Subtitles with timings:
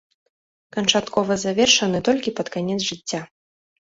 [0.77, 3.21] Канчаткова завершаны толькі пад канец жыцця.